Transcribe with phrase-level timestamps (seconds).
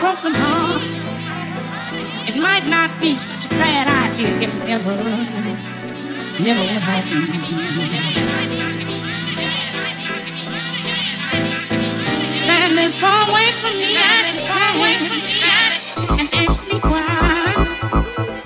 [0.00, 0.82] broke from heart.
[2.28, 4.96] It might not be such a bad idea if it ever,
[6.42, 7.26] never would happen.
[12.32, 14.96] Stand as far away from me as far away
[16.20, 18.37] and ask me why.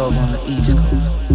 [0.00, 1.29] dog on the East Coast.